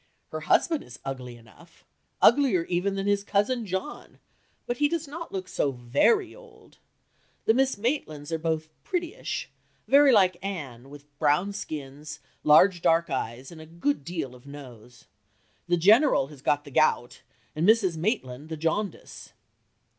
[0.31, 1.85] Her husband is ugly enough,
[2.23, 4.17] uglier even than his cousin John;
[4.65, 6.79] but he does not look so very old.
[7.45, 9.47] The Miss Maitlands are both prettyish,
[9.87, 15.05] very like Anne, with brown skins, large dark eyes, and a good deal of nose.
[15.67, 17.21] The General has got the gout,
[17.55, 17.95] and Mrs.
[17.95, 19.33] Maitland the jaundice."